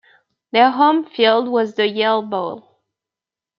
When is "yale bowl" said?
1.87-2.79